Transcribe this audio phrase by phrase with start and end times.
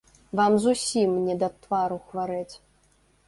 [0.37, 2.55] Вам зусім не да твару хварэць.